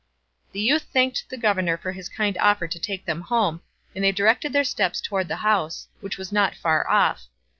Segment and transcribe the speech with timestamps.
[0.51, 3.61] The youth thanked the governor for his kind offer to take them home,
[3.93, 7.27] and they directed their steps towards the house, which was not far off.